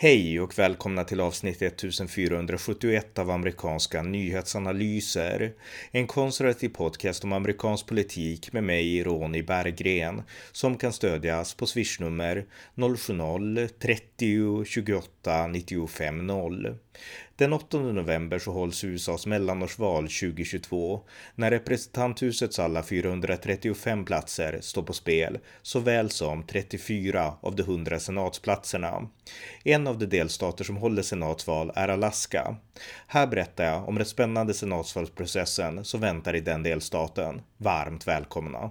[0.00, 5.52] Hej och välkomna till avsnitt 1471 av amerikanska nyhetsanalyser.
[5.90, 10.22] En konservativ podcast om amerikansk politik med mig, Ronny Berggren,
[10.52, 16.78] som kan stödjas på swishnummer 070-30 28 95 0.
[17.38, 21.00] Den 8 november så hålls USAs mellanårsval 2022
[21.34, 29.08] när representanthusets alla 435 platser står på spel såväl som 34 av de 100 senatsplatserna.
[29.64, 32.56] En av de delstater som håller senatsval är Alaska.
[33.06, 37.40] Här berättar jag om den spännande senatsvalsprocessen som väntar i den delstaten.
[37.56, 38.70] Varmt välkomna!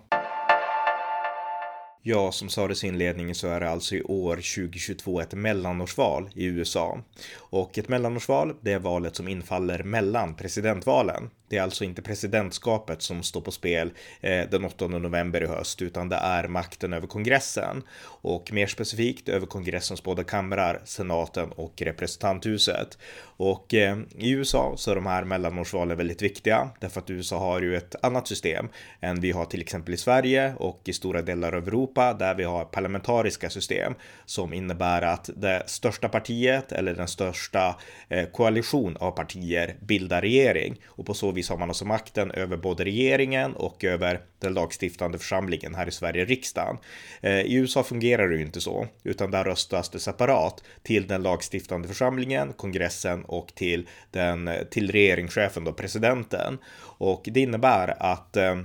[2.10, 6.46] Ja, som sades i inledningen så är det alltså i år 2022 ett mellanårsval i
[6.46, 7.00] USA.
[7.36, 11.30] Och ett mellanårsval, det är valet som infaller mellan presidentvalen.
[11.50, 15.82] Det är alltså inte presidentskapet som står på spel eh, den 8 november i höst,
[15.82, 21.81] utan det är makten över kongressen och mer specifikt över kongressens båda kamrar, senaten och
[21.81, 22.98] representanthuset.
[23.38, 27.62] Och eh, i USA så är de här mellanårsvalen väldigt viktiga därför att USA har
[27.62, 28.68] ju ett annat system
[29.02, 32.44] än vi har till exempel i Sverige och i stora delar av Europa där vi
[32.44, 33.94] har parlamentariska system
[34.25, 37.75] som innebär att det största partiet eller den största
[38.09, 42.58] eh, koalition av partier bildar regering och på så vis har man alltså makten över
[42.58, 46.78] både regeringen och över den lagstiftande församlingen här i Sverige, riksdagen.
[47.22, 51.24] Eh, I USA fungerar det ju inte så, utan där röstas det separat till den
[51.24, 56.58] lagstiftande församlingen, kongressen och till den till regeringschefen då presidenten.
[56.80, 58.56] Och det innebär att eh,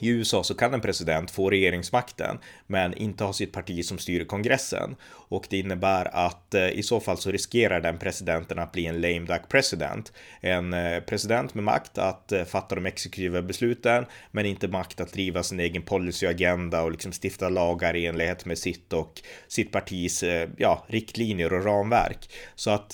[0.00, 4.24] i USA så kan en president få regeringsmakten men inte ha sitt parti som styr
[4.24, 4.96] kongressen
[5.28, 9.00] och det innebär att eh, i så fall så riskerar den presidenten att bli en
[9.00, 10.12] lame duck president.
[10.40, 15.12] En eh, president med makt att eh, fatta de exekutiva besluten men inte makt att
[15.12, 20.24] driva sin egen policyagenda och liksom stifta lagar i enlighet med sitt och sitt partis
[20.56, 22.30] ja, riktlinjer och ramverk.
[22.54, 22.90] Så att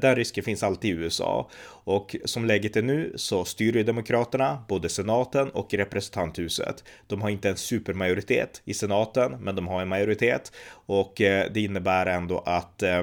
[0.00, 1.50] den risken finns alltid i USA
[1.84, 6.84] och som läget är nu så styr ju Demokraterna både senaten och representanthuset.
[7.06, 10.52] De har inte en supermajoritet i senaten, men de har en majoritet
[10.86, 13.02] och eh, det innebär ändå att eh,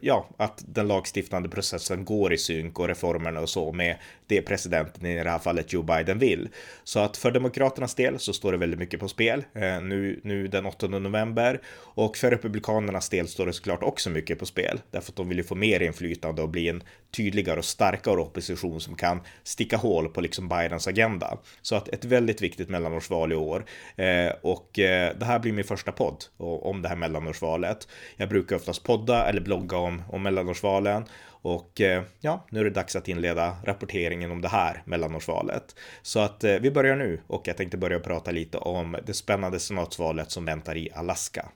[0.00, 5.06] ja, att den lagstiftande processen går i synk och reformerna och så med det presidenten
[5.06, 6.48] i det här fallet Joe Biden vill.
[6.84, 10.48] Så att för Demokraternas del så står det väldigt mycket på spel eh, nu, nu
[10.48, 15.12] den 8 november och för Republikanernas del står det såklart också mycket på spel därför
[15.12, 16.82] att de vill ju få mer inflytande och bli en
[17.16, 21.38] tydligare och starkare opposition som kan sticka hål på liksom Bidens agenda.
[21.62, 23.64] Så att ett väldigt viktigt mellanårsval i år
[23.96, 27.88] eh, och eh, det här blir min första podd om det här mellanårsvalet.
[28.16, 31.04] Jag brukar oftast podda eller blogga om, om mellanårsvalen
[31.44, 35.76] och eh, ja, nu är det dags att inleda rapporteringen om det här mellanårsvalet.
[36.02, 39.60] Så att eh, vi börjar nu och jag tänkte börja prata lite om det spännande
[39.60, 41.48] senatsvalet som väntar i Alaska.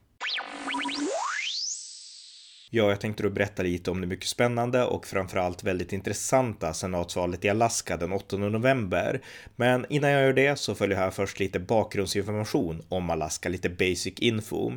[2.71, 7.45] Ja, jag tänkte då berätta lite om det mycket spännande och framförallt väldigt intressanta senatsvalet
[7.45, 9.21] i Alaska den 8 november.
[9.57, 14.15] Men innan jag gör det så följer här först lite bakgrundsinformation om Alaska, lite basic
[14.19, 14.73] info.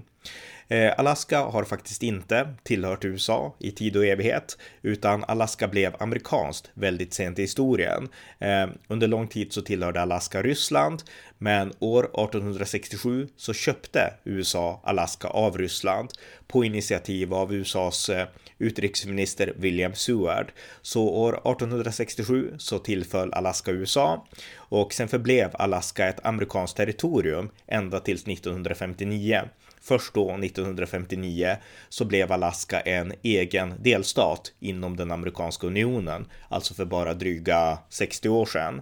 [0.71, 6.71] Eh, Alaska har faktiskt inte tillhört USA i tid och evighet, utan Alaska blev amerikanskt
[6.73, 8.09] väldigt sent i historien.
[8.39, 11.03] Eh, under lång tid så tillhörde Alaska Ryssland,
[11.37, 16.09] men år 1867 så köpte USA Alaska av Ryssland
[16.47, 18.27] på initiativ av USAs eh,
[18.57, 20.51] utrikesminister William Seward.
[20.81, 27.99] Så år 1867 så tillföll Alaska USA och sen förblev Alaska ett amerikanskt territorium ända
[27.99, 29.41] tills 1959.
[29.83, 31.57] Först då, 1959,
[31.89, 38.29] så blev Alaska en egen delstat inom den amerikanska unionen, alltså för bara dryga 60
[38.29, 38.81] år sedan.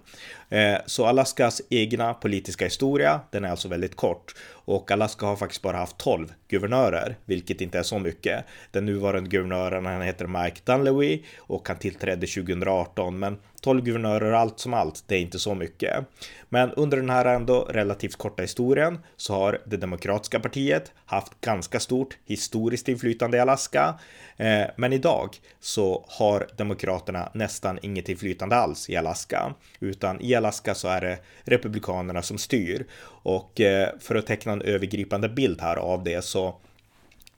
[0.50, 4.34] Eh, så Alaskas egna politiska historia, den är alltså väldigt kort
[4.70, 8.46] och Alaska har faktiskt bara haft 12 guvernörer, vilket inte är så mycket.
[8.72, 14.60] Den nuvarande guvernören, han heter Mike Dunleavy och han tillträdde 2018, men 12 guvernörer allt
[14.60, 16.06] som allt, det är inte så mycket.
[16.50, 21.80] Men under den här ändå relativt korta historien så har det demokratiska partiet haft ganska
[21.80, 24.00] stort historiskt inflytande i Alaska.
[24.38, 30.76] Eh, men idag så har demokraterna nästan inget inflytande alls i Alaska, utan i Alaska
[30.76, 32.86] så är det republikanerna som styr.
[33.24, 36.56] Och eh, för att teckna en övergripande bild här av det så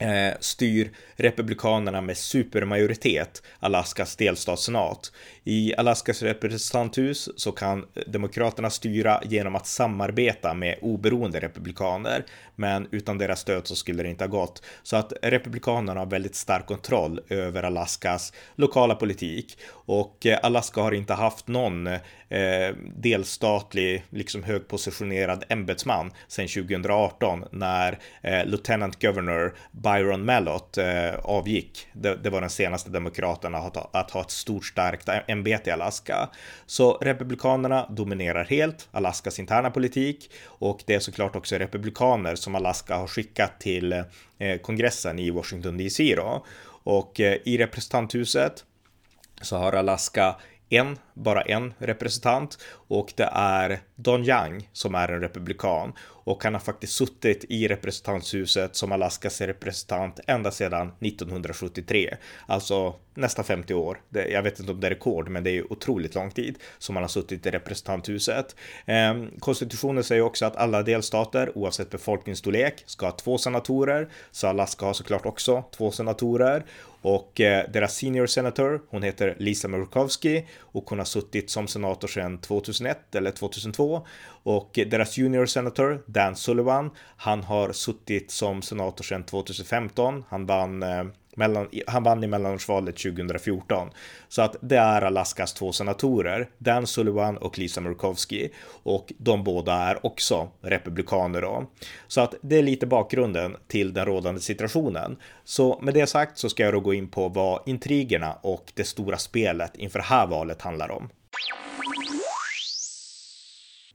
[0.02, 5.12] eh, styr republikanerna med supermajoritet Alaskas delstatssenat.
[5.44, 12.26] I Alaskas representanthus så kan demokraterna styra genom att samarbeta med oberoende republikaner,
[12.56, 14.64] men utan deras stöd så skulle det inte ha gått.
[14.84, 20.92] Så att republikanerna har väldigt stark kontroll över Alaskas lokala politik och eh, Alaska har
[20.92, 29.56] inte haft någon eh, delstatlig, liksom högpositionerad ämbetsman sedan 2018 när eh, Lieutenant Governor
[29.92, 31.88] Byron Mellott eh, avgick.
[31.94, 36.30] Det, det, var den senaste demokraterna att, att ha ett stort starkt ämbete i Alaska.
[36.66, 42.96] Så republikanerna dominerar helt Alaskas interna politik och det är såklart också republikaner som Alaska
[42.96, 43.94] har skickat till
[44.38, 46.46] eh, kongressen i Washington DC då.
[46.84, 48.66] Och eh, i representanthuset
[49.42, 50.36] så har Alaska
[50.70, 55.94] en, bara en representant och det är Don Young som är en republikan
[56.24, 62.18] och han har faktiskt suttit i representanthuset som Alaskas representant ända sedan 1973,
[62.48, 64.02] alltså nästan 50 år.
[64.10, 67.04] jag vet inte om det är rekord, men det är otroligt lång tid som han
[67.04, 68.56] har suttit i representanthuset.
[68.86, 74.86] Ehm, konstitutionen säger också att alla delstater, oavsett befolkningsstorlek, ska ha två senatorer, så Alaska
[74.86, 76.64] har såklart också två senatorer
[77.02, 82.08] och eh, deras senior senator, hon heter Lisa Murkowski och hon har suttit som senator
[82.08, 84.08] sedan 2001 eller 2002
[84.44, 90.24] och deras junior senator Dan Sullivan, han har suttit som senator sedan 2015.
[90.30, 91.04] Han vann eh,
[91.36, 93.90] mellan, han vann i mellanårsvalet 2014.
[94.28, 98.50] Så att det är Alaskas två senatorer, Dan Sullivan och Lisa Murkowski.
[98.84, 101.66] Och de båda är också republikaner då.
[102.08, 105.18] Så att det är lite bakgrunden till den rådande situationen.
[105.44, 108.84] Så med det sagt så ska jag då gå in på vad intrigerna och det
[108.84, 111.10] stora spelet inför det här valet handlar om.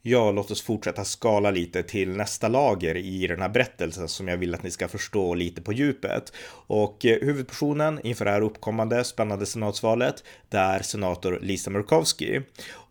[0.08, 4.36] Ja, låt oss fortsätta skala lite till nästa lager i den här berättelsen som jag
[4.36, 6.32] vill att ni ska förstå lite på djupet.
[6.66, 12.40] Och eh, huvudpersonen inför det här uppkommande spännande senatsvalet, det är senator Lisa Murkowski.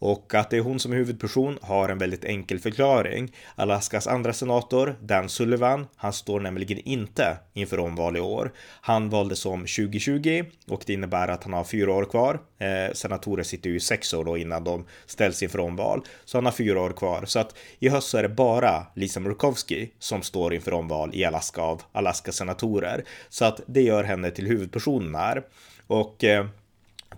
[0.06, 3.32] Och att det är hon som är huvudperson har en väldigt enkel förklaring.
[3.56, 8.52] Alaskas andra senator, Dan Sullivan, han står nämligen inte inför omval i år.
[8.82, 12.40] Han valdes om 2020 och det innebär att han har fyra år kvar.
[12.58, 16.52] Eh, senatorer sitter ju sex år då innan de ställs inför omval, så han har
[16.52, 17.26] fyra år kvar.
[17.26, 21.26] Så att i höst så är det bara Lisa Murkowski som står inför omval i
[21.26, 23.04] Alaska av Alaskas senatorer.
[23.30, 25.44] Så att det gör henne till huvudpersonen här.
[25.88, 26.46] Och eh,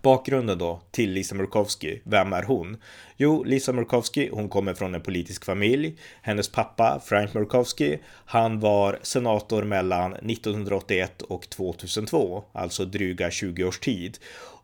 [0.02, 2.78] Bakgrunden då till Lisa Murkowski, vem är hon?
[3.20, 5.96] Jo, Lisa Murkowski, hon kommer från en politisk familj.
[6.22, 13.80] Hennes pappa, Frank Murkowski, han var senator mellan 1981 och 2002, alltså dryga 20 års
[13.80, 14.18] tid.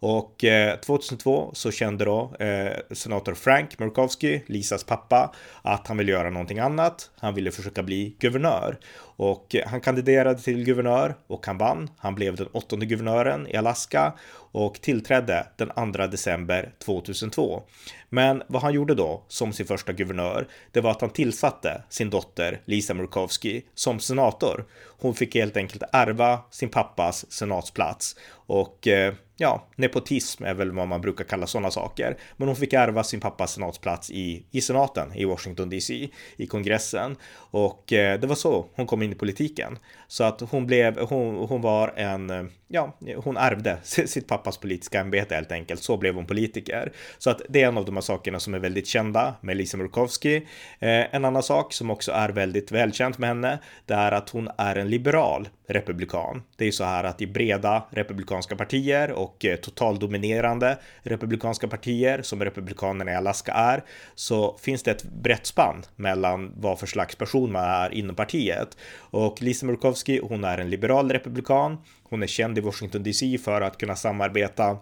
[0.05, 6.11] Och eh, 2002 så kände då eh, senator Frank Murkowski, Lisas pappa, att han ville
[6.11, 7.11] göra någonting annat.
[7.19, 11.89] Han ville försöka bli guvernör och eh, han kandiderade till guvernör och han vann.
[11.97, 14.13] Han blev den åttonde guvernören i Alaska
[14.51, 17.63] och tillträdde den 2 december 2002.
[18.09, 22.09] Men vad han gjorde då som sin första guvernör, det var att han tillsatte sin
[22.09, 24.65] dotter Lisa Murkowski som senator.
[24.99, 29.13] Hon fick helt enkelt ärva sin pappas senatsplats och eh,
[29.43, 32.17] ja, nepotism är väl vad man brukar kalla sådana saker.
[32.37, 37.15] Men hon fick ärva sin pappas senatsplats i, i senaten i Washington DC, i kongressen.
[37.35, 39.77] Och eh, det var så hon kom in i politiken.
[40.07, 44.99] Så att hon blev, hon, hon var en, eh, ja, hon ärvde sitt pappas politiska
[44.99, 45.83] ämbete helt enkelt.
[45.83, 46.91] Så blev hon politiker.
[47.17, 49.77] Så att det är en av de här sakerna som är väldigt kända med Lisa
[49.77, 50.35] Murkowski.
[50.79, 54.49] Eh, en annan sak som också är väldigt välkänt med henne, det är att hon
[54.57, 56.43] är en liberal republikan.
[56.57, 61.67] Det är ju så här att i breda republikanska partier och och eh, totaldominerande republikanska
[61.67, 63.83] partier som republikanerna i Alaska är
[64.15, 68.77] så finns det ett brett spann mellan vad för slags person man är inom partiet.
[68.97, 71.77] Och Lisa Murkowski, hon är en liberal republikan.
[72.03, 74.77] Hon är känd i Washington DC för att kunna samarbeta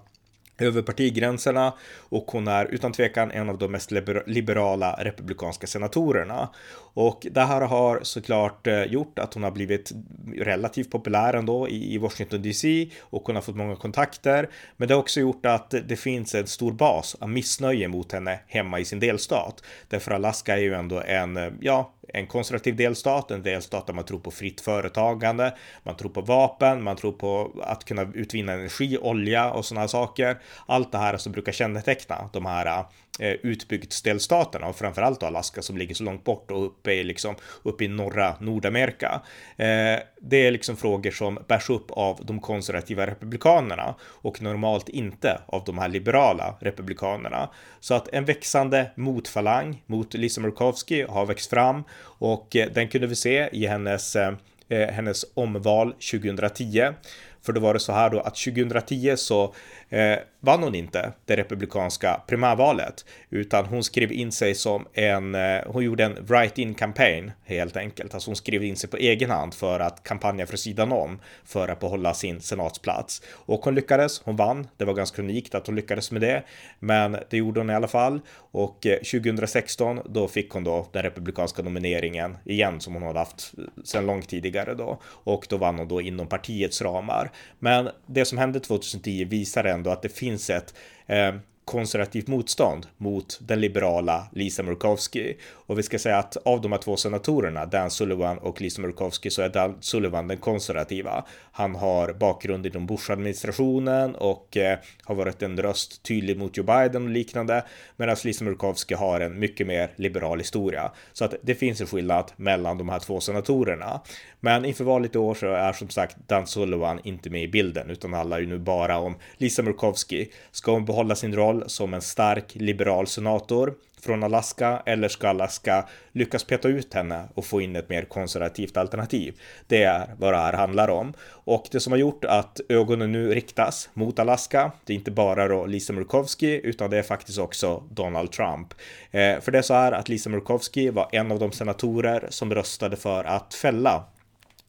[0.62, 3.92] över partigränserna och hon är utan tvekan en av de mest
[4.26, 6.50] liberala republikanska senatorerna.
[6.94, 9.92] Och det här har såklart eh, gjort att hon har blivit
[10.38, 14.50] relativt populär ändå i Washington DC och hon har fått många kontakter.
[14.78, 18.40] Men det har också gjort att det finns en stor bas av missnöje mot henne
[18.48, 19.64] hemma i sin delstat.
[19.88, 24.06] Därför Alaska är ju ändå en, eh, ja, en konservativ delstat, en delstat där man
[24.06, 25.54] tror på fritt företagande,
[25.84, 30.38] man tror på vapen, man tror på att kunna utvinna energi, olja och sådana saker.
[30.66, 32.86] Allt det här som brukar känneteckna de här
[33.20, 37.84] eh, utbygdsdelstaterna och framförallt Alaska som ligger så långt bort och uppe i liksom uppe
[37.84, 39.22] i norra Nordamerika.
[39.58, 45.42] Eh, det är liksom frågor som bärs upp av de konservativa republikanerna och normalt inte
[45.46, 47.50] av de här liberala republikanerna.
[47.80, 53.08] Så att en växande motfalang mot Lisa Murkowski har växt fram och eh, den kunde
[53.08, 54.34] vi se i hennes eh,
[54.70, 56.94] eh hennes omval 2010.
[57.42, 59.54] För då var det så här då att 2010 så
[59.90, 65.62] eh, vann hon inte det republikanska primärvalet, utan hon skrev in sig som en, eh,
[65.66, 68.14] hon gjorde en write-in campaign helt enkelt.
[68.14, 71.68] Alltså hon skrev in sig på egen hand för att kampanja för sidan om för
[71.68, 73.22] att behålla sin senatsplats.
[73.32, 74.68] Och hon lyckades, hon vann.
[74.78, 76.44] Det var ganska unikt att hon lyckades med det,
[76.80, 78.22] men det gjorde hon i alla fall.
[78.36, 83.54] Och eh, 2016 då fick hon då den republikanska nomineringen igen som hon hade haft
[83.84, 87.32] sedan långt tidigare då och då vann hon då inom partiets ramar.
[87.60, 90.74] Men det som hände 2010 visar ändå att det finns ett
[91.06, 91.36] eh,
[91.66, 95.38] konservativt motstånd mot den liberala Lisa Murkowski.
[95.72, 99.30] Och vi ska säga att av de här två senatorerna, Dan Sullivan och Lisa Murkowski,
[99.30, 101.26] så är Dan Sullivan den konservativa.
[101.52, 107.04] Han har bakgrund inom Bush-administrationen och eh, har varit en röst tydlig mot Joe Biden
[107.04, 107.64] och liknande,
[107.98, 110.92] medan Lisa Murkowski har en mycket mer liberal historia.
[111.14, 114.02] Så att det finns en skillnad mellan de här två senatorerna.
[114.40, 117.90] Men inför valet i år så är som sagt Dan Sullivan inte med i bilden,
[117.90, 120.32] utan handlar ju nu bara om Lisa Murkowski.
[120.52, 125.88] Ska hon behålla sin roll som en stark liberal senator från Alaska eller ska Alaska
[126.12, 129.42] lyckas peta ut henne och få in ett mer konservativt alternativ?
[129.68, 131.14] Det är vad det här handlar om.
[131.24, 135.48] Och det som har gjort att ögonen nu riktas mot Alaska, det är inte bara
[135.48, 138.74] då Lisa Murkowski utan det är faktiskt också Donald Trump.
[139.12, 142.54] Eh, för det är så här att Lisa Murkowski var en av de senatorer som
[142.54, 144.04] röstade för att fälla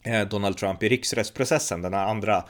[0.04, 2.44] Eh, Donald Trump i riksrättsprocessen, den här andra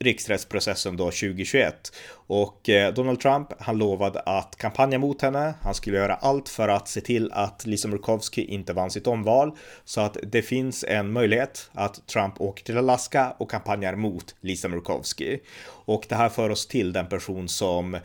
[0.00, 1.92] riksrättsprocessen då 2021.
[2.14, 5.54] Och eh, Donald Trump, han lovade att kampanja mot henne.
[5.62, 9.56] Han skulle göra allt för att se till att Lisa Murkowski inte vann sitt omval.
[9.84, 14.68] Så att det finns en möjlighet att Trump åker till Alaska och kampanjar mot Lisa
[14.68, 15.40] Murkowski.
[15.84, 18.00] Och det här för oss till den person som eh,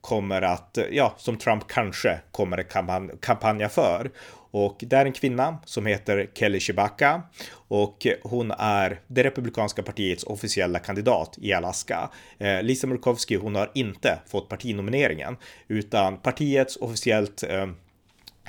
[0.00, 4.10] kommer att, ja, som Trump kanske kommer att kampanja för.
[4.54, 7.22] Och det är en kvinna som heter Kelly Chewbacca
[7.68, 12.10] och hon är det republikanska partiets officiella kandidat i Alaska.
[12.38, 15.36] Eh, Lisa Murkowski, hon har inte fått partinomineringen
[15.68, 17.66] utan partiets officiellt eh,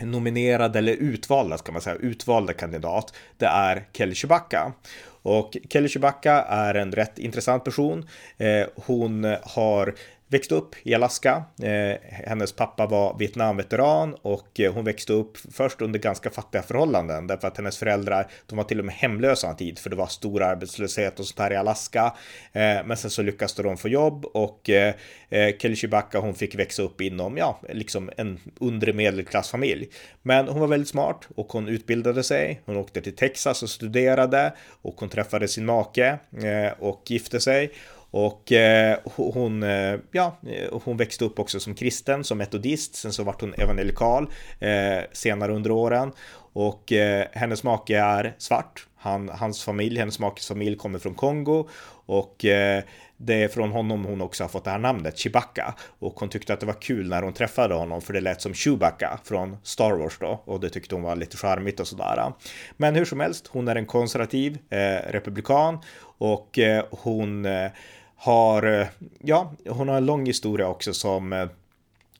[0.01, 4.73] nominerade eller utvalda, ska man säga, utvalda kandidat, det är Kelly Chewbacca.
[5.21, 8.09] Och Kelly Chewbacca är en rätt intressant person.
[8.37, 9.95] Eh, hon har
[10.27, 11.43] växte upp i Alaska.
[11.61, 17.27] Eh, hennes pappa var Vietnamveteran och eh, hon växte upp först under ganska fattiga förhållanden
[17.27, 20.07] därför att hennes föräldrar, de var till och med hemlösa en tid för det var
[20.07, 22.15] stor arbetslöshet och sånt här i Alaska.
[22.53, 24.95] Eh, men sen så lyckades de få jobb och eh,
[25.29, 29.89] eh, Kelly Chewbacca hon fick växa upp inom, ja, liksom en undre medelklassfamilj.
[30.21, 32.61] Men hon var väldigt smart och hon utbildade sig.
[32.65, 37.71] Hon åkte till Texas och studerade och hon träffade sin make eh, och gifte sig.
[38.11, 43.13] Och eh, hon, eh, ja, eh, hon växte upp också som kristen, som metodist, sen
[43.13, 44.27] så vart hon evangelikal
[44.59, 46.11] eh, senare under åren.
[46.53, 48.87] Och eh, hennes make är svart.
[48.95, 51.67] Han, hans familj, hennes makes familj kommer från Kongo
[52.05, 52.83] och eh,
[53.17, 55.75] det är från honom hon också har fått det här namnet, Chewbacca.
[55.99, 58.53] Och hon tyckte att det var kul när hon träffade honom för det lät som
[58.53, 62.33] Chewbacca från Star Wars då och det tyckte hon var lite charmigt och sådär.
[62.77, 65.79] Men hur som helst, hon är en konservativ eh, republikan
[66.17, 67.71] och eh, hon eh,
[68.15, 68.87] har, eh,
[69.19, 71.47] ja, hon har en lång historia också som eh,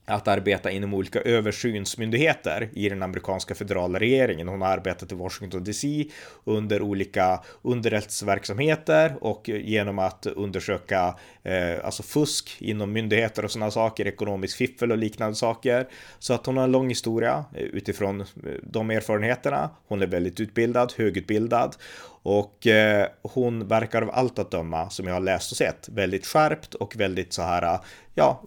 [0.06, 4.48] att arbeta inom olika översynsmyndigheter i den amerikanska federala regeringen.
[4.48, 6.04] Hon har arbetat i Washington DC
[6.44, 14.06] under olika underrättelseverksamheter och genom att undersöka eh, alltså fusk inom myndigheter och sådana saker,
[14.06, 15.88] ekonomisk fiffel och liknande saker.
[16.18, 18.26] Så att hon har en lång historia eh, utifrån eh,
[18.62, 19.70] de erfarenheterna.
[19.88, 21.76] Hon är väldigt utbildad, högutbildad
[22.28, 26.26] och eh, hon verkar av allt att döma, som jag har läst och sett, väldigt
[26.26, 27.78] skärpt och väldigt så här,
[28.14, 28.42] ja,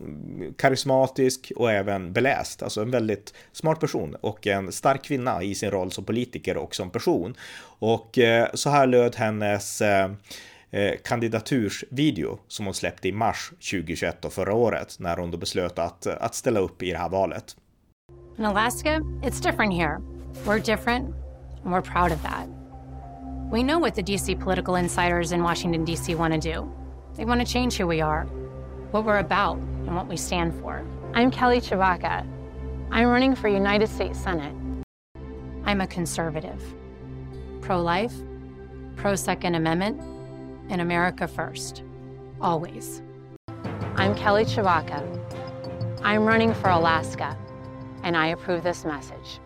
[0.57, 2.63] karismatisk och även beläst.
[2.63, 6.75] Alltså en väldigt smart person och en stark kvinna i sin roll som politiker och
[6.75, 7.35] som person.
[7.79, 10.11] Och eh, så här löd hennes eh,
[10.71, 15.79] eh kandidatursvideo som hon släppte i mars 2021 och förra året när hon då beslöt
[15.79, 17.55] att, att ställa upp i det här valet.
[18.37, 19.97] In Alaska, it's different here.
[20.45, 21.15] We're different
[21.63, 22.58] and we're proud of that.
[23.49, 26.13] We know what the DC political insiders in Washington, D.C.
[26.13, 26.71] want to do.
[27.15, 28.25] They want to change who we are,
[28.91, 30.85] what we're about, and what we stand for.
[31.15, 32.27] I'm Kelly Chewbacca.
[32.91, 34.53] I'm running for United States Senate.
[35.65, 36.61] I'm a conservative,
[37.61, 38.13] pro life,
[38.95, 39.99] pro Second Amendment,
[40.69, 41.81] and America first.
[42.39, 43.01] Always.
[43.95, 45.99] I'm Kelly Chewbacca.
[46.03, 47.35] I'm running for Alaska,
[48.03, 49.39] and I approve this message.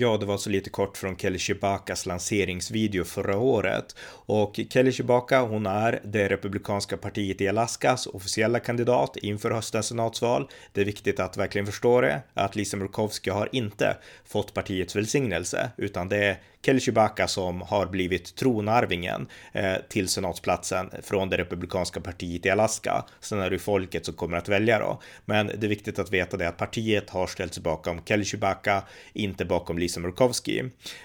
[0.00, 3.96] Ja, det var så lite kort från Kelly Chewbaccas lanseringsvideo förra året.
[4.10, 10.48] Och Kelly Chewbacca, hon är det republikanska partiet i Alaskas officiella kandidat inför höstens senatsval.
[10.72, 15.70] Det är viktigt att verkligen förstå det, att Lisa Murkowski har inte fått partiets välsignelse,
[15.76, 22.00] utan det är Kelly Chewbacca som har blivit tronarvingen eh, till senatsplatsen från det republikanska
[22.00, 23.04] partiet i Alaska.
[23.20, 25.00] Sen är det folket som kommer att välja då.
[25.24, 28.82] Men det är viktigt att veta det att partiet har ställt sig bakom Kelly Chewbacca,
[29.12, 30.60] inte bakom Lisa Murkowski.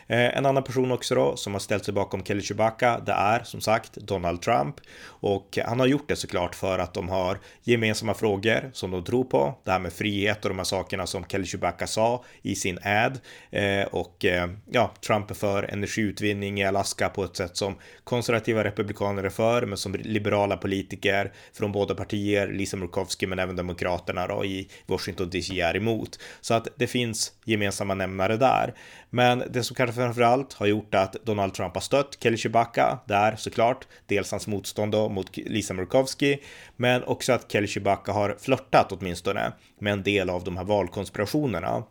[0.07, 3.43] Eh, en annan person också då som har ställt sig bakom Kelly Chewbacca, det är
[3.43, 8.13] som sagt Donald Trump och han har gjort det såklart för att de har gemensamma
[8.13, 9.55] frågor som de tror på.
[9.63, 13.19] Det här med frihet och de här sakerna som Kelly Chewbacca sa i sin ad
[13.51, 18.63] eh, och eh, ja, Trump är för energiutvinning i Alaska på ett sätt som konservativa
[18.63, 24.27] republikaner är för, men som liberala politiker från båda partier, Lisa Murkowski men även demokraterna
[24.27, 26.19] då i Washington DC är emot.
[26.41, 28.73] Så att det finns gemensamma nämnare där.
[29.09, 33.35] Men det som kanske framförallt har gjort att Donald Trump har stött Kelly Chewbacca där
[33.35, 36.39] såklart, dels hans motstånd då mot Lisa Murkowski,
[36.75, 41.83] men också att Kelly Chewbacca har flörtat åtminstone med en del av de här valkonspirationerna.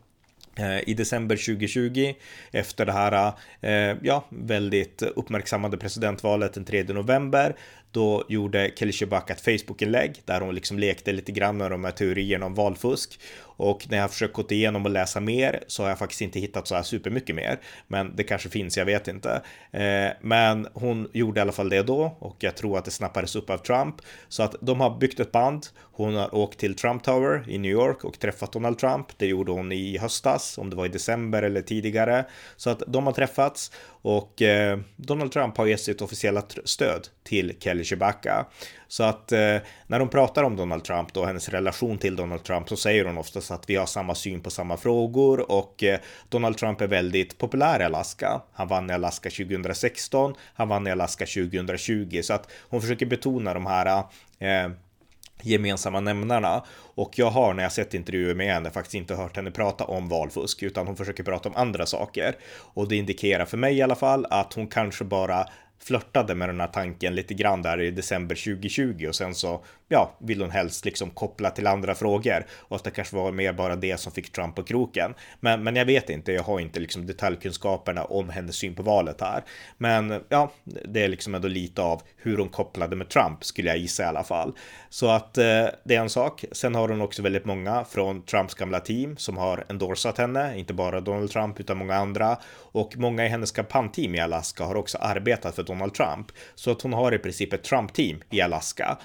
[0.56, 2.14] Eh, I december 2020
[2.50, 7.56] efter det här eh, ja, väldigt uppmärksammade presidentvalet den 3 november
[7.90, 11.92] då gjorde Kelly Chewbacca ett Facebook-inlägg där hon liksom lekte lite grann med de här
[11.92, 13.20] teorierna om valfusk
[13.62, 16.40] och när jag har försökt gå igenom och läsa mer så har jag faktiskt inte
[16.40, 17.60] hittat så här supermycket mer.
[17.86, 19.42] Men det kanske finns, jag vet inte.
[19.70, 23.36] Eh, men hon gjorde i alla fall det då och jag tror att det snappades
[23.36, 23.96] upp av Trump.
[24.28, 25.66] Så att de har byggt ett band.
[25.92, 29.06] Hon har åkt till Trump Tower i New York och träffat Donald Trump.
[29.16, 32.24] Det gjorde hon i höstas, om det var i december eller tidigare.
[32.56, 37.54] Så att de har träffats och eh, Donald Trump har gett sitt officiella stöd till
[37.60, 38.46] Kelly Chewbacca.
[38.88, 42.68] Så att eh, när de pratar om Donald Trump och hennes relation till Donald Trump
[42.68, 46.56] så säger hon oftast att vi har samma syn på samma frågor och eh, Donald
[46.56, 48.42] Trump är väldigt populär i Alaska.
[48.52, 53.54] Han vann i Alaska 2016, han vann i Alaska 2020 så att hon försöker betona
[53.54, 54.04] de här
[54.38, 54.70] eh,
[55.42, 56.64] gemensamma nämnarna.
[56.94, 60.08] Och jag har när jag sett intervjuer med henne faktiskt inte hört henne prata om
[60.08, 62.36] valfusk utan hon försöker prata om andra saker.
[62.74, 65.46] Och det indikerar för mig i alla fall att hon kanske bara
[65.82, 70.12] flörtade med den här tanken lite grann där i december 2020 och sen så ja,
[70.18, 73.76] vill hon helst liksom koppla till andra frågor och att det kanske var mer bara
[73.76, 75.14] det som fick Trump på kroken.
[75.40, 79.20] Men, men jag vet inte, jag har inte liksom detaljkunskaperna om hennes syn på valet
[79.20, 79.44] här.
[79.78, 83.78] Men ja, det är liksom ändå lite av hur hon kopplade med Trump skulle jag
[83.78, 84.52] gissa i alla fall.
[84.88, 86.44] Så att eh, det är en sak.
[86.52, 90.74] Sen har hon också väldigt många från Trumps gamla team som har endorsat henne, inte
[90.74, 94.98] bara Donald Trump utan många andra och många i hennes kampanjteam i Alaska har också
[94.98, 96.26] arbetat för Donald Trump.
[96.54, 98.98] Så att hon har i princip ett Trump-team i Alaska.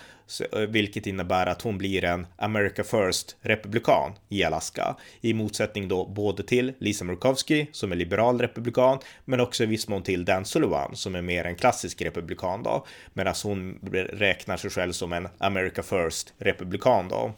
[0.53, 4.95] Eh, vilket innebär att hon blir en America First republikan i Alaska.
[5.21, 9.87] I motsättning då både till Lisa Murkowski som är liberal republikan men också i viss
[9.87, 12.85] mån till Dan Sullivan som är mer en klassisk republikan då.
[13.13, 13.79] Medan hon
[14.13, 17.33] räknar sig själv som en America First republikan då.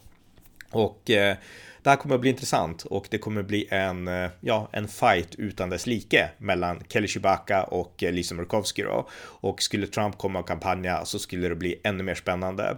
[0.72, 1.38] Och eh,
[1.84, 4.88] det här kommer att bli intressant och det kommer att bli en, eh, ja, en
[4.88, 9.10] fight utan dess like mellan Kelly Chewbacca och eh, Lisa Murkowski då.
[9.22, 12.78] Och skulle Trump komma och kampanja så skulle det bli ännu mer spännande.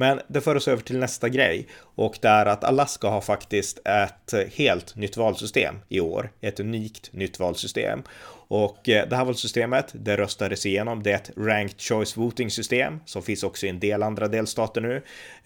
[0.00, 3.78] Men det för oss över till nästa grej och det är att Alaska har faktiskt
[3.84, 6.30] ett helt nytt valsystem i år.
[6.40, 8.02] Ett unikt nytt valsystem.
[8.48, 11.02] Och eh, det här valsystemet, det röstades igenom.
[11.02, 14.80] Det är ett ranked choice voting system som finns också i en del andra delstater
[14.80, 15.02] nu.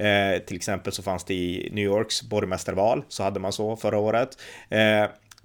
[0.06, 3.98] Eh, till exempel så fanns det i New Yorks borgmästarval så hade man så förra
[3.98, 4.38] året.
[4.68, 5.04] Eh,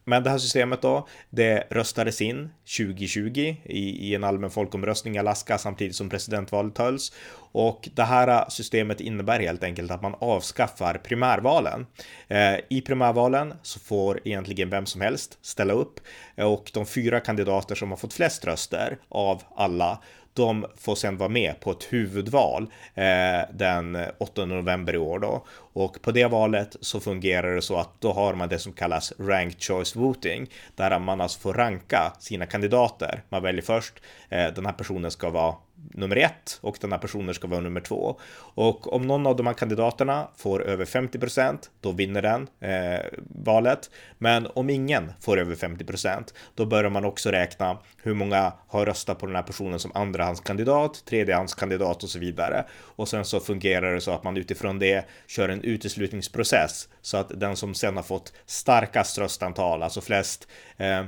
[0.10, 5.20] men det här systemet då, det röstades in 2020 i, i en allmän folkomröstning i
[5.20, 7.14] Alaska samtidigt som presidentvalet hölls.
[7.52, 11.86] Och det här systemet innebär helt enkelt att man avskaffar primärvalen.
[12.28, 16.00] Eh, I primärvalen så får egentligen vem som helst ställa upp
[16.36, 20.00] eh, och de fyra kandidater som har fått flest röster av alla
[20.40, 25.46] de får sen vara med på ett huvudval eh, den 8 november i år då.
[25.74, 29.14] Och på det valet så fungerar det så att då har man det som kallas
[29.20, 33.24] ranked choice voting, där man alltså får ranka sina kandidater.
[33.30, 33.94] Man väljer först,
[34.30, 35.56] eh, den här personen ska vara
[35.94, 38.20] nummer ett och den här personen ska vara nummer två.
[38.38, 43.06] Och om någon av de här kandidaterna får över 50% då vinner den eh,
[43.46, 43.90] valet.
[44.18, 49.20] Men om ingen får över 50% då börjar man också räkna hur många har röstat
[49.20, 52.66] på den här personen som andrahandskandidat, tredjehandskandidat och så vidare.
[52.72, 57.40] Och sen så fungerar det så att man utifrån det kör en uteslutningsprocess så att
[57.40, 61.04] den som sen har fått starkast röstantal, alltså flest eh,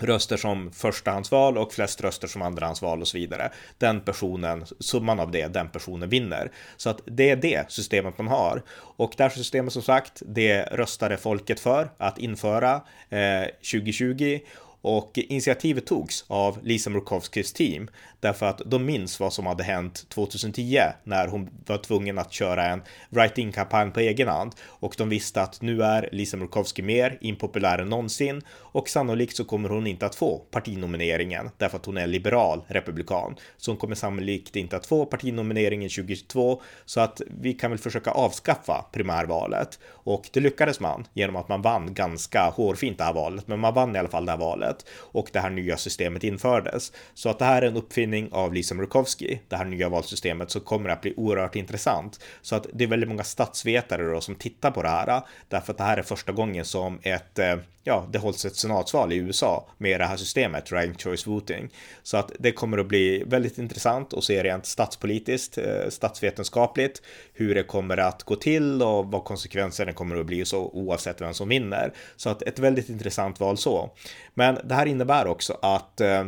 [0.00, 3.52] röster som förstahandsval och flest röster som andrahandsval och så vidare.
[3.78, 6.52] Den personen, summan av det, den personen vinner.
[6.76, 8.62] Så att det är det systemet man har.
[8.96, 14.40] Och det här systemet som sagt, det röstade folket för att införa eh, 2020
[14.86, 17.88] Och initiativet togs av Lisa Murkowskis team
[18.24, 22.66] därför att de minns vad som hade hänt 2010 när hon var tvungen att köra
[22.66, 24.52] en write-in-kampanj på egen hand.
[24.64, 28.42] Och de visste att nu är Lisa Murkowski mer impopulär än någonsin.
[28.48, 33.36] Och sannolikt så kommer hon inte att få partinomineringen därför att hon är liberal republikan.
[33.56, 38.10] Så hon kommer sannolikt inte att få partinomineringen 2022 så att vi kan väl försöka
[38.10, 39.78] avskaffa primärvalet.
[39.86, 43.74] Och det lyckades man genom att man vann ganska hårfint det här valet, men man
[43.74, 44.86] vann i alla fall det här valet.
[45.12, 46.92] Och det här nya systemet infördes.
[47.14, 50.60] Så att det här är en uppfinning av Lisa Murkowski, det här nya valsystemet, så
[50.60, 52.20] kommer det att bli oerhört intressant.
[52.42, 55.78] Så att det är väldigt många statsvetare då som tittar på det här, därför att
[55.78, 59.68] det här är första gången som ett eh, ja, det hålls ett senatsval i USA
[59.78, 61.68] med det här systemet, ranked choice voting.
[62.02, 67.54] Så att det kommer att bli väldigt intressant att se rent statspolitiskt, eh, statsvetenskapligt, hur
[67.54, 71.48] det kommer att gå till och vad konsekvenserna kommer att bli så oavsett vem som
[71.48, 71.92] vinner.
[72.16, 73.90] Så att ett väldigt intressant val så.
[74.34, 76.26] Men det här innebär också att eh,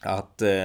[0.00, 0.64] att eh,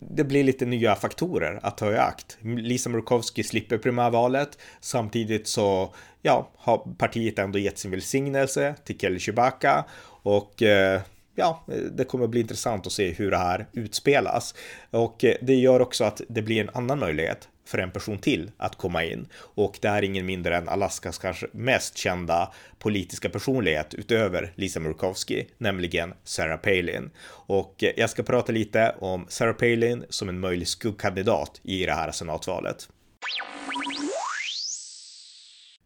[0.00, 2.38] det blir lite nya faktorer att ta i akt.
[2.42, 4.58] Lisa Murkowski slipper primärvalet.
[4.80, 9.84] Samtidigt så ja, har partiet ändå gett sin välsignelse till Kelly Chewbacca
[10.22, 11.00] och eh,
[11.34, 14.54] ja, det kommer att bli intressant att se hur det här utspelas.
[14.90, 18.50] Och eh, det gör också att det blir en annan möjlighet för en person till
[18.56, 19.26] att komma in.
[19.36, 25.46] Och det är ingen mindre än Alaskas kanske mest kända politiska personlighet utöver Lisa Murkowski,
[25.58, 27.10] nämligen Sarah Palin.
[27.26, 32.12] Och jag ska prata lite om Sarah Palin som en möjlig skuggkandidat i det här
[32.12, 32.88] senatsvalet.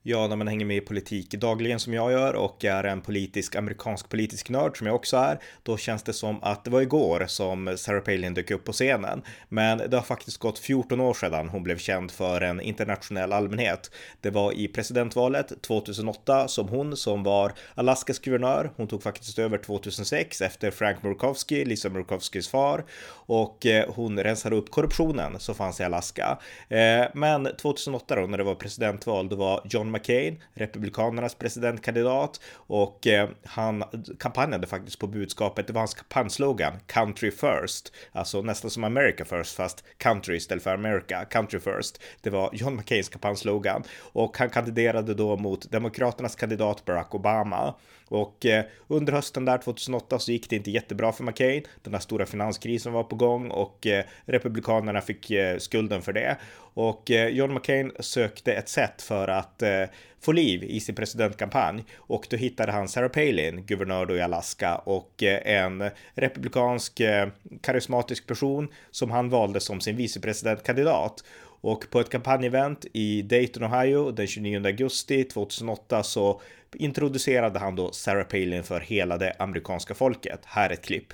[0.03, 3.57] Ja, när man hänger med i politik dagligen som jag gör och är en politisk,
[3.57, 7.25] amerikansk politisk nörd som jag också är, då känns det som att det var igår
[7.29, 9.23] som Sarah Palin dök upp på scenen.
[9.49, 13.91] Men det har faktiskt gått 14 år sedan hon blev känd för en internationell allmänhet.
[14.21, 19.59] Det var i presidentvalet 2008 som hon, som var Alaskas guvernör, hon tog faktiskt över
[19.59, 25.81] 2006 efter Frank Murkowski, Lisa Murkowskis far, och eh, hon rensade upp korruptionen som fanns
[25.81, 26.39] i Alaska.
[26.69, 33.07] Eh, men 2008 då, när det var presidentval, då var John McCain, Republikanernas presidentkandidat och
[33.07, 33.85] eh, han
[34.19, 39.57] kampanjade faktiskt på budskapet, det var hans kampanjslogan Country First, alltså nästan som America First
[39.57, 42.01] fast Country istället för America, Country First.
[42.21, 47.75] Det var John McCains kampanjslogan och han kandiderade då mot Demokraternas kandidat Barack Obama.
[48.09, 51.63] Och eh, under hösten där 2008 så gick det inte jättebra för McCain.
[51.83, 56.37] Den här stora finanskrisen var på gång och eh, Republikanerna fick eh, skulden för det.
[56.75, 59.85] Och eh, John McCain sökte ett sätt för att eh,
[60.21, 64.77] få liv i sin presidentkampanj och då hittade han Sarah Palin, guvernör då i Alaska
[64.77, 67.29] och eh, en republikansk eh,
[67.61, 71.25] karismatisk person som han valde som sin vicepresidentkandidat.
[71.61, 76.41] Och på ett kampanjevent i Dayton, Ohio den 29 augusti 2008 så
[76.75, 80.41] introducerade han då Sarah Palin för hela det amerikanska folket.
[80.45, 81.13] Här är ett klipp.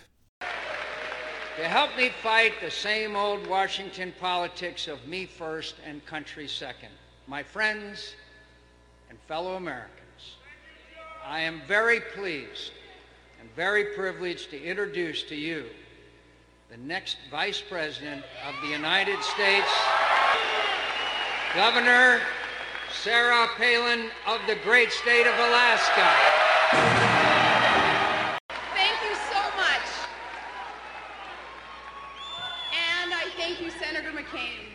[1.57, 6.92] To help me fight the same old Washington politics of me first and country second,
[7.26, 8.16] my friends
[9.11, 10.38] and fellow Americans,
[11.24, 12.72] I am very pleased
[13.40, 15.64] and very privileged to introduce to you
[16.74, 19.70] the next Vice President of the United States,
[21.54, 22.20] Governor
[22.92, 26.10] Sarah Palin of the great state of Alaska.
[28.74, 29.87] Thank you so much.
[32.72, 34.66] And I thank you, Senator McCain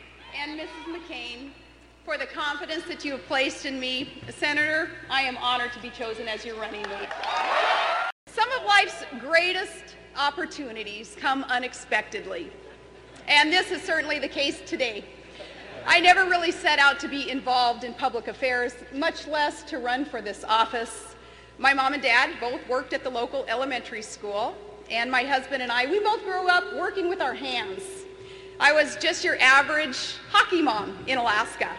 [0.42, 0.96] and Mrs.
[0.96, 1.50] McCain,
[2.06, 4.22] for the confidence that you have placed in me.
[4.30, 7.10] Senator, I am honored to be chosen as your running mate.
[8.28, 9.89] Some of life's greatest
[10.20, 12.52] opportunities come unexpectedly.
[13.28, 15.06] And this is certainly the case today.
[15.88, 20.06] I never really set out to be involved in public affairs, much less to run
[20.06, 21.16] for this office.
[21.58, 24.56] My mom and dad both worked at the local elementary school,
[24.92, 27.82] and my husband and I, we both grew up working with our hands.
[28.60, 31.70] I was just your average hockey mom in Alaska.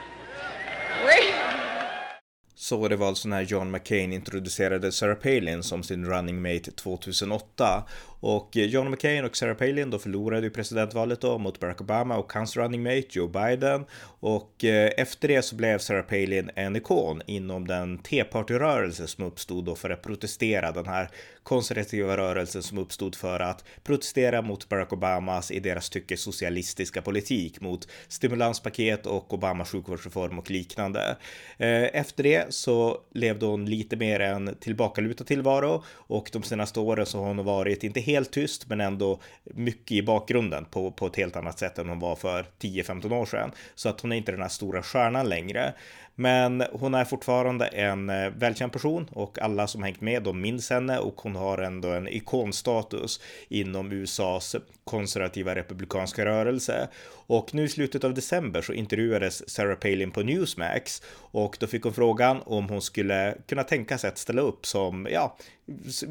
[2.54, 7.84] Så det alltså när John McCain introducerade Sarah Palin som sin running mate 2008
[8.20, 12.16] och eh, John McCain och Sarah Palin då förlorade ju presidentvalet då mot Barack Obama
[12.16, 13.84] och hans running mate Joe Biden.
[14.20, 19.64] Och eh, efter det så blev Sarah Palin en ikon inom den T-partyrörelse som uppstod
[19.64, 21.10] då för att protestera den här
[21.42, 27.60] konservativa rörelsen som uppstod för att protestera mot Barack Obamas i deras tycke socialistiska politik
[27.60, 31.16] mot stimulanspaket och Obamas sjukvårdsreform och liknande.
[31.58, 37.06] Eh, efter det så levde hon lite mer en tillbakalutad tillvaro och de senaste åren
[37.06, 41.06] så har hon varit inte helt Helt tyst, men ändå mycket i bakgrunden på, på
[41.06, 43.52] ett helt annat sätt än hon var för 10-15 år sedan.
[43.74, 45.74] Så att hon är inte den här stora stjärnan längre.
[46.20, 50.70] Men hon är fortfarande en eh, välkänd person och alla som hängt med de minns
[50.70, 56.88] henne och hon har ändå en ikonstatus inom USAs konservativa republikanska rörelse.
[57.10, 61.82] Och nu i slutet av december så intervjuades Sarah Palin på Newsmax och då fick
[61.82, 65.36] hon frågan om hon skulle kunna tänka sig att ställa upp som, ja,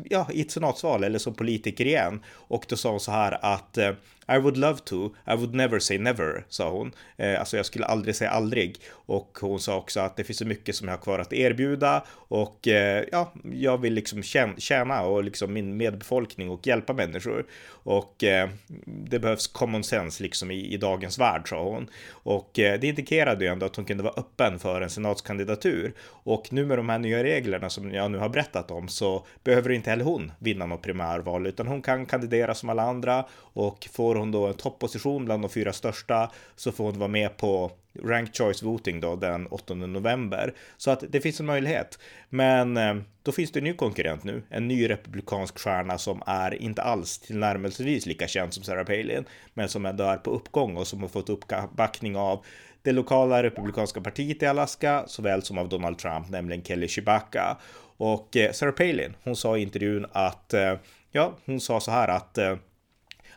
[0.10, 2.24] ja, i ett senatsval eller som politiker igen.
[2.30, 3.92] Och då sa hon så här att eh,
[4.36, 6.92] i would love to, I would never say never, sa hon.
[7.18, 8.78] Eh, alltså jag skulle aldrig säga aldrig.
[8.92, 12.04] Och hon sa också att det finns så mycket som jag har kvar att erbjuda
[12.10, 14.24] och eh, ja, jag vill liksom
[14.58, 17.46] tjäna och liksom min medbefolkning och hjälpa människor.
[17.84, 18.50] Och eh,
[18.86, 21.90] det behövs common sense liksom i, i dagens värld, sa hon.
[22.12, 25.94] Och eh, det indikerade ju ändå att hon kunde vara öppen för en senatskandidatur.
[26.24, 29.70] Och nu med de här nya reglerna som jag nu har berättat om så behöver
[29.70, 34.16] inte heller hon vinna något primärval, utan hon kan kandidera som alla andra och får
[34.20, 37.72] hon då en topposition bland de fyra största så får hon vara med på
[38.04, 40.54] rank choice voting då den 8 november.
[40.78, 42.00] Så att det finns en möjlighet.
[42.30, 46.62] Men eh, då finns det en ny konkurrent nu, en ny republikansk stjärna som är
[46.62, 50.88] inte alls tillnärmelsevis lika känd som Sarah Palin, men som ändå är på uppgång och
[50.88, 52.46] som har fått uppbackning av
[52.82, 57.58] det lokala republikanska partiet i Alaska såväl som av Donald Trump, nämligen Kelly Chewbacca.
[57.98, 60.74] Och eh, Sarah Palin, hon sa i intervjun att, eh,
[61.12, 62.38] ja, hon sa så här att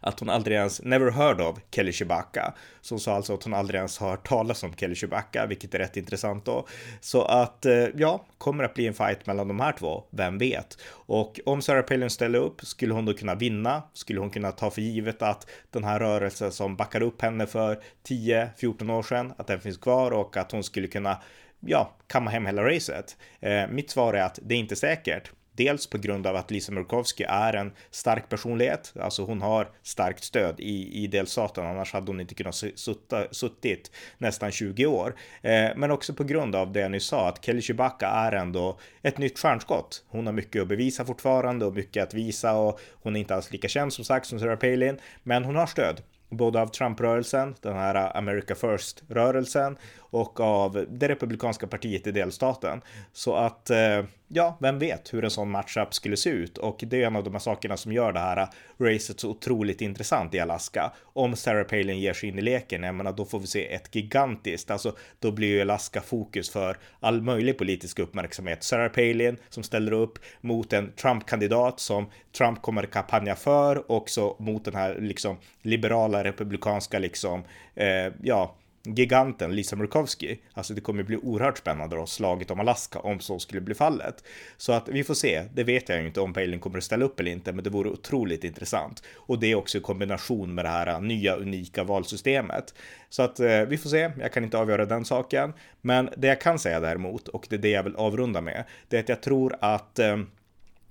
[0.03, 2.55] att hon aldrig ens, never heard of Kelly Chewbacca.
[2.81, 5.75] Så hon sa alltså att hon aldrig ens har hört talas om Kelly Chewbacca, vilket
[5.75, 6.67] är rätt intressant då.
[7.01, 10.79] Så att, eh, ja, kommer att bli en fight mellan de här två, vem vet?
[10.91, 13.83] Och om Sarah Palin ställer upp, skulle hon då kunna vinna?
[13.93, 17.83] Skulle hon kunna ta för givet att den här rörelsen som backade upp henne för
[18.09, 21.23] 10-14 år sedan, att den finns kvar och att hon skulle kunna
[21.61, 23.17] ja, kamma hem hela racet?
[23.41, 25.31] Eh, mitt svar är att det är inte säkert.
[25.57, 30.25] Dels på grund av att Lisa Murkowski är en stark personlighet, alltså hon har starkt
[30.25, 35.15] stöd i, i delstaten, annars hade hon inte kunnat sutta, suttit nästan 20 år.
[35.43, 38.79] Eh, men också på grund av det jag nyss sa, att Kelly Chewbacca är ändå
[39.03, 40.05] ett nytt stjärnskott.
[40.09, 43.53] Hon har mycket att bevisa fortfarande och mycket att visa och hon är inte alls
[43.53, 47.77] lika känd som sagt som Sarah Palin, men hon har stöd både av Trump-rörelsen, den
[47.77, 52.81] här America First-rörelsen och av det republikanska partiet i delstaten.
[53.13, 54.05] Så att, eh,
[54.35, 56.59] ja, vem vet hur en sån matchup skulle se ut?
[56.59, 58.49] Och det är en av de här sakerna som gör det här äh,
[58.85, 60.93] racet så otroligt intressant i Alaska.
[61.03, 63.95] Om Sarah Palin ger sig in i leken, jag menar, då får vi se ett
[63.95, 68.63] gigantiskt, alltså då blir ju Alaska fokus för all möjlig politisk uppmärksamhet.
[68.63, 74.65] Sarah Palin som ställer upp mot en Trump-kandidat som Trump kommer kampanja för, också mot
[74.65, 80.41] den här liksom liberala republikanska liksom, eh, ja, giganten Lisa Murkowski.
[80.53, 84.25] Alltså det kommer bli oerhört spännande då, slaget om Alaska, om så skulle bli fallet.
[84.57, 87.05] Så att vi får se, det vet jag ju inte om Palin kommer att ställa
[87.05, 89.03] upp eller inte, men det vore otroligt intressant.
[89.15, 92.75] Och det är också i kombination med det här äh, nya unika valsystemet.
[93.09, 95.53] Så att eh, vi får se, jag kan inte avgöra den saken.
[95.81, 98.97] Men det jag kan säga däremot, och det är det jag vill avrunda med, det
[98.97, 100.17] är att jag tror att eh,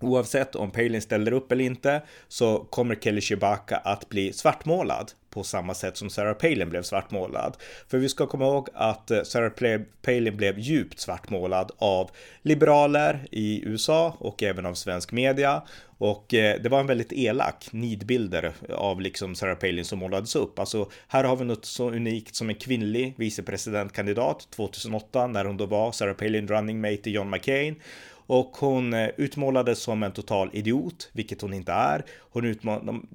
[0.02, 5.44] Oavsett om Palin ställer upp eller inte så kommer Kelly Chewbacca att bli svartmålad på
[5.44, 7.58] samma sätt som Sarah Palin blev svartmålad.
[7.88, 9.52] För vi ska komma ihåg att eh, Sarah
[10.02, 12.12] Palin blev djupt svartmålad av
[12.42, 15.64] liberaler i USA och även av svensk media.
[15.98, 20.60] Och eh, det var en väldigt elak nidbilder av liksom Sarah Palin som målades upp.
[20.60, 25.66] Alltså här har vi något så unikt som en kvinnlig vicepresidentkandidat 2008 när hon då
[25.66, 27.76] var Sarah Palin running mate till John McCain.
[28.26, 32.06] Och hon eh, utmålades som en total idiot, vilket hon inte är.
[32.20, 32.56] Hon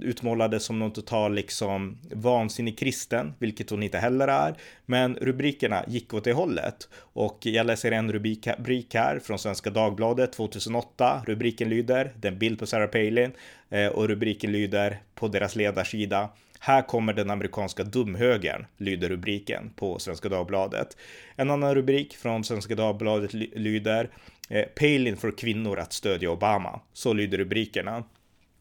[0.00, 4.54] utmålades som någon total liksom vansinnig kristen, vilket hon inte heller är.
[4.86, 6.88] Men rubrikerna gick åt det hållet.
[6.98, 11.22] Och jag läser en rubrik här från Svenska Dagbladet 2008.
[11.26, 13.32] Rubriken lyder, den bild på Sarah Palin.
[13.70, 16.28] Eh, och rubriken lyder på deras ledarsida
[16.66, 20.96] här kommer den amerikanska dumhögern, lyder rubriken på Svenska Dagbladet.
[21.36, 24.10] En annan rubrik från Svenska Dagbladet lyder
[24.48, 26.80] eh, Palin för kvinnor att stödja Obama.
[26.92, 28.04] Så lyder rubrikerna.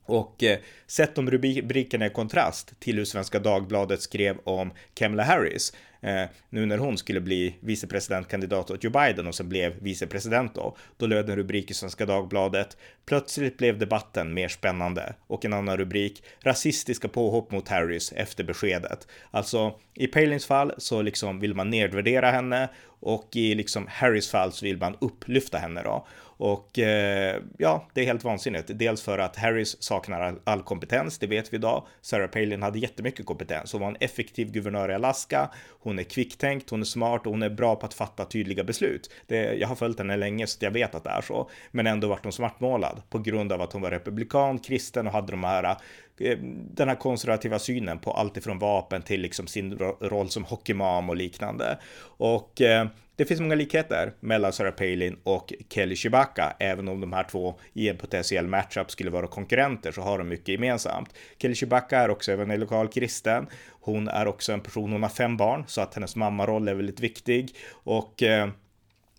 [0.05, 5.73] Och eh, sätt de rubrikerna i kontrast till hur Svenska Dagbladet skrev om Kamala Harris.
[6.05, 10.77] Eh, nu när hon skulle bli vicepresidentkandidat åt Joe Biden och sen blev vicepresident då,
[10.97, 12.77] då löd en rubrik i Svenska Dagbladet.
[13.05, 19.07] Plötsligt blev debatten mer spännande och en annan rubrik rasistiska påhopp mot Harris efter beskedet.
[19.31, 24.51] Alltså i Palins fall så liksom vill man nedvärdera henne och i liksom Harrys fall
[24.51, 26.07] så vill man upplyfta henne då.
[26.37, 28.71] Och eh, ja, det är helt vansinnigt.
[28.73, 31.85] Dels för att Harris saknar all, all, kompetens, det vet vi idag.
[32.01, 33.73] Sarah Palin hade jättemycket kompetens.
[33.73, 35.49] Hon var en effektiv guvernör i Alaska.
[35.79, 39.11] Hon är kvicktänkt, hon är smart och hon är bra på att fatta tydliga beslut.
[39.27, 41.49] Det, jag har följt henne länge så jag vet att det är så.
[41.71, 45.31] Men ändå vart hon svartmålad på grund av att hon var republikan, kristen och hade
[45.31, 45.77] de här
[46.19, 46.37] Eh,
[46.73, 51.15] den här konservativa synen på allt ifrån vapen till liksom sin roll som hockeymam och
[51.15, 51.77] liknande.
[52.17, 57.13] Och eh, det finns många likheter mellan Sarah Palin och Kelly Chewbacca, även om de
[57.13, 61.09] här två i en potentiell matchup skulle vara konkurrenter så har de mycket gemensamt.
[61.37, 63.47] Kelly Chewbacca är också även en lokal kristen.
[63.81, 66.99] Hon är också en person, hon har fem barn, så att hennes mammaroll är väldigt
[66.99, 68.49] viktig och eh,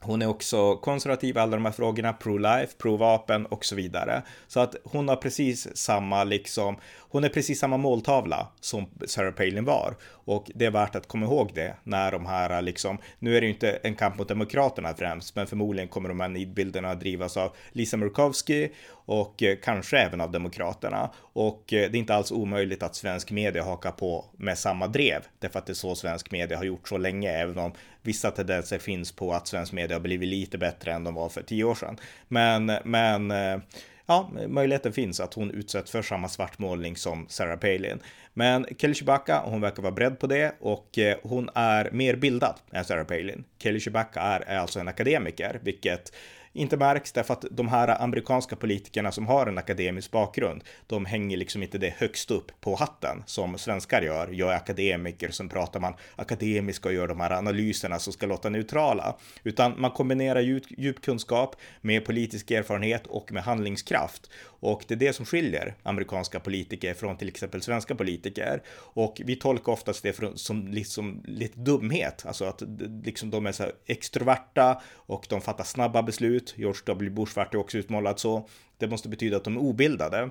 [0.00, 4.22] hon är också konservativ i alla de här frågorna, pro-life, pro-vapen och så vidare.
[4.46, 9.64] Så att hon har precis samma liksom, hon är precis samma måltavla som Sarah Palin
[9.64, 9.94] var.
[10.04, 13.46] Och det är värt att komma ihåg det när de här liksom, nu är det
[13.46, 17.56] ju inte en kamp mot demokraterna främst, men förmodligen kommer de här nidbilderna drivas av
[17.72, 18.70] Lisa Murkowski
[19.06, 21.10] och eh, kanske även av demokraterna.
[21.16, 25.24] Och eh, det är inte alls omöjligt att svensk media hakar på med samma drev,
[25.38, 28.78] därför att det är så svensk media har gjort så länge, även om vissa tendenser
[28.78, 31.74] finns på att svensk media har blivit lite bättre än de var för tio år
[31.74, 31.96] sedan.
[32.28, 33.58] Men, men eh,
[34.06, 38.00] ja, möjligheten finns att hon utsätts för samma svartmålning som Sarah Palin.
[38.34, 42.84] Men Kelly Chewbacca, hon verkar vara beredd på det och hon är mer bildad än
[42.84, 43.44] Sarah Palin.
[43.58, 46.12] Kelly Chewbacca är, är alltså en akademiker, vilket
[46.56, 51.36] inte märks därför att de här amerikanska politikerna som har en akademisk bakgrund, de hänger
[51.36, 54.28] liksom inte det högst upp på hatten som svenskar gör.
[54.32, 58.48] Jag är akademiker, sen pratar man akademiska och gör de här analyserna som ska låta
[58.48, 64.30] neutrala, utan man kombinerar djup, djup kunskap med politisk erfarenhet och med handlingskraft.
[64.60, 68.62] Och det är det som skiljer amerikanska politiker från till exempel svenska politiker.
[68.78, 72.62] Och vi tolkar oftast det som liksom lite dumhet, alltså att
[73.04, 76.45] liksom de är så extroverta och de fattar snabba beslut.
[76.56, 77.10] George W.
[77.10, 78.48] Bush vart ju också utmålad så.
[78.78, 80.30] Det måste betyda att de är obildade.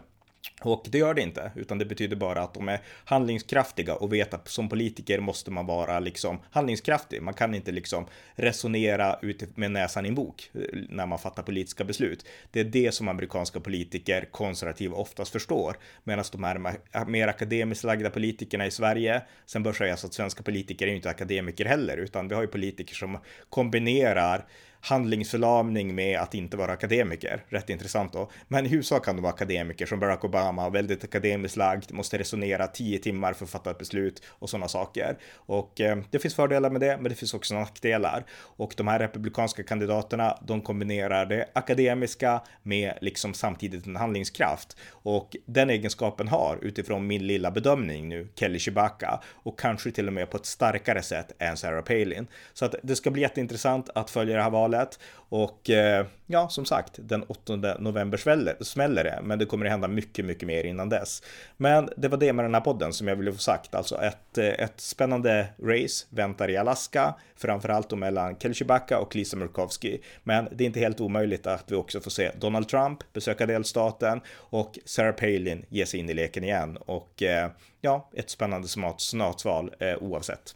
[0.62, 4.34] Och det gör det inte, utan det betyder bara att de är handlingskraftiga och vet
[4.34, 7.22] att som politiker måste man vara liksom handlingskraftig.
[7.22, 11.44] Man kan inte liksom resonera ut med näsan i en bok eh, när man fattar
[11.44, 12.26] politiska beslut.
[12.52, 15.78] Det är det som amerikanska politiker, konservativa, oftast förstår.
[16.04, 20.44] Medan de här eh, mer akademiskt lagda politikerna i Sverige, sen bör sägas att svenska
[20.44, 23.18] politiker är ju inte akademiker heller, utan vi har ju politiker som
[23.50, 24.46] kombinerar
[24.86, 27.44] handlingsförlamning med att inte vara akademiker.
[27.50, 28.30] Rätt intressant då.
[28.48, 32.68] Men i huvudsak kan de vara akademiker som Barack Obama, väldigt akademiskt lagd, måste resonera
[32.68, 35.18] tio timmar för att fatta ett beslut och sådana saker.
[35.36, 38.26] Och eh, det finns fördelar med det, men det finns också nackdelar.
[38.32, 44.78] Och de här republikanska kandidaterna, de kombinerar det akademiska med liksom samtidigt en handlingskraft.
[44.92, 50.14] Och den egenskapen har, utifrån min lilla bedömning nu, Kelly Chewbacca och kanske till och
[50.14, 52.28] med på ett starkare sätt än Sarah Palin.
[52.54, 55.00] Så att det ska bli jätteintressant att följa det här valet valet.
[55.30, 58.18] Och eh, ja, som sagt, den 8 november
[58.64, 61.24] smäller det, men det kommer att hända mycket, mycket mer innan dess.
[61.58, 64.38] Men det var det med den här podden som jag ville få sagt, alltså ett,
[64.38, 68.56] eh, ett spännande race väntar i Alaska, framförallt då mellan Kelly
[69.00, 70.02] och Lisa Murkowski.
[70.24, 74.22] Men det är inte helt omöjligt att vi också får se Donald Trump besöka delstaten
[74.52, 77.50] och Sarah Palin ge sig in i leken igen och eh,
[77.82, 80.56] ja, ett spännande senatsval oavsett.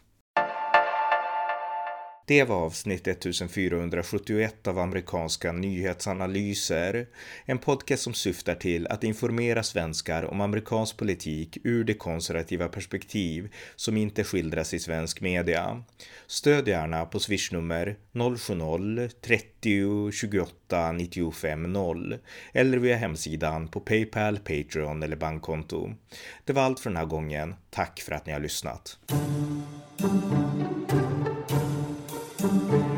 [2.29, 7.07] Det var avsnitt 1471 av amerikanska nyhetsanalyser.
[7.45, 13.53] En podcast som syftar till att informera svenskar om amerikansk politik ur det konservativa perspektiv
[13.75, 15.83] som inte skildras i svensk media.
[16.27, 22.17] Stöd gärna på swishnummer 070-30 28 95 0
[22.53, 25.93] eller via hemsidan på Paypal, Patreon eller bankkonto.
[26.45, 27.55] Det var allt för den här gången.
[27.69, 28.97] Tack för att ni har lyssnat.
[32.39, 32.88] Thank you.